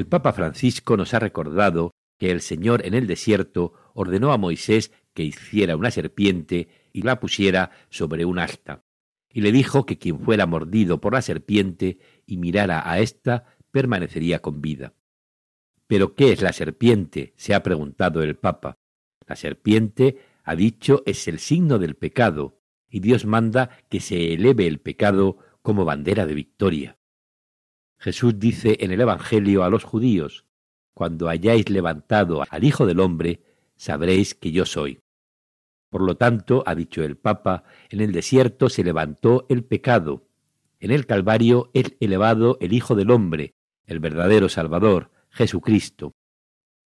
El 0.00 0.06
Papa 0.06 0.32
Francisco 0.32 0.96
nos 0.96 1.12
ha 1.12 1.18
recordado 1.18 1.90
que 2.18 2.30
el 2.30 2.40
Señor 2.40 2.86
en 2.86 2.94
el 2.94 3.06
desierto 3.06 3.74
ordenó 3.92 4.32
a 4.32 4.38
Moisés 4.38 4.92
que 5.12 5.24
hiciera 5.24 5.76
una 5.76 5.90
serpiente 5.90 6.68
y 6.94 7.02
la 7.02 7.20
pusiera 7.20 7.70
sobre 7.90 8.24
un 8.24 8.38
asta, 8.38 8.82
y 9.30 9.42
le 9.42 9.52
dijo 9.52 9.84
que 9.84 9.98
quien 9.98 10.18
fuera 10.18 10.46
mordido 10.46 11.02
por 11.02 11.12
la 11.12 11.20
serpiente 11.20 11.98
y 12.24 12.38
mirara 12.38 12.90
a 12.90 12.98
ésta 12.98 13.44
permanecería 13.70 14.38
con 14.38 14.62
vida. 14.62 14.94
¿Pero 15.86 16.14
qué 16.14 16.32
es 16.32 16.40
la 16.40 16.54
serpiente? 16.54 17.34
se 17.36 17.52
ha 17.52 17.62
preguntado 17.62 18.22
el 18.22 18.36
Papa. 18.36 18.78
La 19.26 19.36
serpiente, 19.36 20.16
ha 20.44 20.56
dicho, 20.56 21.02
es 21.04 21.28
el 21.28 21.38
signo 21.38 21.78
del 21.78 21.94
pecado, 21.94 22.62
y 22.88 23.00
Dios 23.00 23.26
manda 23.26 23.68
que 23.90 24.00
se 24.00 24.32
eleve 24.32 24.66
el 24.66 24.80
pecado 24.80 25.36
como 25.60 25.84
bandera 25.84 26.24
de 26.24 26.32
victoria. 26.32 26.99
Jesús 28.00 28.38
dice 28.38 28.78
en 28.80 28.92
el 28.92 29.02
Evangelio 29.02 29.62
a 29.62 29.68
los 29.68 29.84
judíos, 29.84 30.46
Cuando 30.94 31.28
hayáis 31.28 31.68
levantado 31.68 32.42
al 32.48 32.64
Hijo 32.64 32.86
del 32.86 32.98
Hombre, 32.98 33.42
sabréis 33.76 34.34
que 34.34 34.52
yo 34.52 34.64
soy. 34.64 35.00
Por 35.90 36.00
lo 36.02 36.16
tanto, 36.16 36.62
ha 36.66 36.74
dicho 36.74 37.04
el 37.04 37.18
Papa, 37.18 37.64
en 37.90 38.00
el 38.00 38.12
desierto 38.12 38.70
se 38.70 38.84
levantó 38.84 39.44
el 39.50 39.64
pecado, 39.64 40.26
en 40.80 40.92
el 40.92 41.04
Calvario 41.04 41.70
es 41.74 41.94
elevado 42.00 42.56
el 42.60 42.72
Hijo 42.72 42.94
del 42.94 43.10
Hombre, 43.10 43.54
el 43.84 44.00
verdadero 44.00 44.48
Salvador, 44.48 45.10
Jesucristo. 45.28 46.14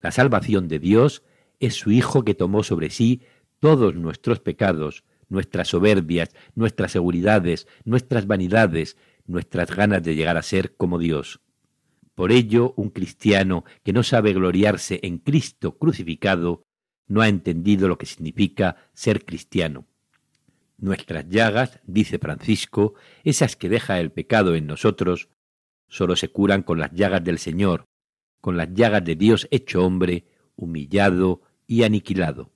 La 0.01 0.13
salvación 0.13 0.67
de 0.67 0.79
Dios 0.79 1.23
es 1.61 1.75
su 1.75 1.91
Hijo 1.91 2.25
que 2.25 2.35
tomó 2.35 2.63
sobre 2.63 2.89
sí 2.89 3.21
todos 3.59 3.95
nuestros 3.97 4.41
pecados, 4.41 5.05
nuestras 5.29 5.69
soberbias, 5.69 6.31
nuestras 6.55 6.93
seguridades, 6.93 7.67
nuestras 7.85 8.27
vanidades, 8.27 8.97
nuestras 9.27 9.75
ganas 9.75 10.03
de 10.03 10.15
llegar 10.15 10.37
a 10.37 10.43
ser 10.43 10.77
como 10.77 10.99
Dios. 10.99 11.41
Por 12.15 12.33
ello, 12.33 12.75
un 12.77 12.91
cristiano 12.91 13.65
que 13.83 13.93
no 13.93 14.03
sabe 14.03 14.33
gloriarse 14.33 15.01
en 15.03 15.19
Cristo 15.19 15.79
crucificado 15.79 16.63
no 17.07 17.21
ha 17.21 17.29
entendido 17.29 17.89
lo 17.89 17.99
que 17.99 18.07
significa 18.07 18.91
ser 18.95 19.25
cristiano. 19.25 19.87
Nuestras 20.79 21.29
llagas, 21.29 21.81
dice 21.85 22.19
Francisco, 22.19 22.95
esas 23.25 23.57
que 23.57 23.69
deja 23.69 24.01
el 24.01 24.11
pecado 24.13 24.55
en 24.55 24.67
nosotros, 24.67 25.29
sólo 25.89 26.17
se 26.17 26.29
curan 26.29 26.63
con 26.63 26.79
las 26.79 26.93
llagas 26.93 27.23
del 27.23 27.39
Señor, 27.39 27.85
con 28.41 28.57
las 28.57 28.73
llagas 28.73 29.05
de 29.05 29.15
Dios 29.15 29.47
hecho 29.51 29.85
hombre, 29.85 30.27
humillado 30.57 31.43
y 31.67 31.85
aniquilado. 31.85 32.53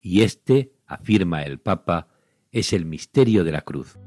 Y 0.00 0.22
este, 0.22 0.72
afirma 0.86 1.42
el 1.42 1.58
Papa, 1.58 2.08
es 2.52 2.72
el 2.72 2.84
misterio 2.84 3.44
de 3.44 3.52
la 3.52 3.62
cruz. 3.62 3.98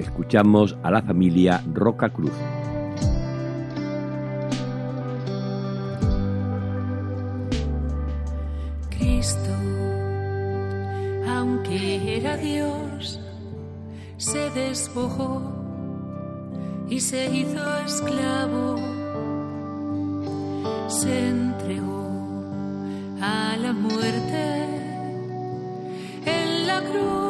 Escuchamos 0.00 0.78
a 0.82 0.90
la 0.90 1.02
familia 1.02 1.62
Roca 1.74 2.08
Cruz. 2.08 2.32
Cristo, 8.88 9.50
aunque 11.28 12.16
era 12.16 12.38
Dios, 12.38 13.20
se 14.16 14.48
despojó 14.50 15.42
y 16.88 16.98
se 17.00 17.26
hizo 17.36 17.76
esclavo, 17.84 18.76
se 20.88 21.28
entregó 21.28 22.08
a 23.20 23.54
la 23.58 23.74
muerte 23.74 24.64
en 26.24 26.66
la 26.66 26.80
cruz. 26.80 27.29